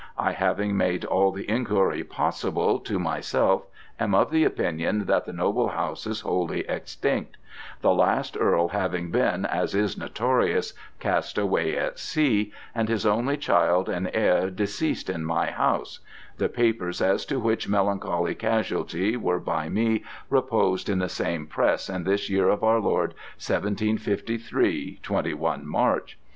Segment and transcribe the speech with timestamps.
[0.17, 3.67] I having made all the Enquiry possible to myself
[3.99, 7.37] am of the opinion that that noble House is wholly extinct:
[7.81, 13.37] the last Earl having been, as is notorious, cast away at sea, and his only
[13.37, 15.99] Child and Heire deceas'd in my House
[16.37, 21.91] (the Papers as to which melancholy Casualty were by me repos'd in the same Press
[21.91, 26.17] in this year of our Lord 1753, 21 March).